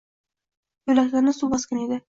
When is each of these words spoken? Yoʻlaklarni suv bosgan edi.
Yoʻlaklarni 0.93 1.37
suv 1.41 1.55
bosgan 1.55 1.87
edi. 1.87 1.99